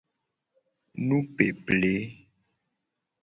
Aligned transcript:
Nupeple. 1.07 1.93